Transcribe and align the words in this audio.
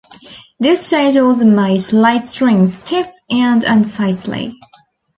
This 0.59 0.89
change 0.89 1.15
also 1.15 1.45
made 1.45 1.93
light 1.93 2.25
strings 2.25 2.79
stiff 2.79 3.05
and 3.29 3.63
unsightly. 3.63 4.57